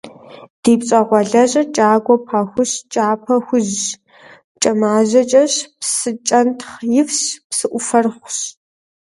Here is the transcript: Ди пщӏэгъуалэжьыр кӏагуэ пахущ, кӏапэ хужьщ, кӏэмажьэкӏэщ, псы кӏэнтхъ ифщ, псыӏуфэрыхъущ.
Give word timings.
Ди 0.61 0.73
пщӏэгъуалэжьыр 0.79 1.67
кӏагуэ 1.75 2.15
пахущ, 2.25 2.71
кӏапэ 2.93 3.35
хужьщ, 3.45 3.85
кӏэмажьэкӏэщ, 4.61 5.53
псы 5.79 6.11
кӏэнтхъ 6.27 6.75
ифщ, 6.99 7.23
псыӏуфэрыхъущ. 7.49 8.37